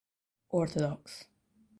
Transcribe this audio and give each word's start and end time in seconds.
Orthodox. 0.59 1.21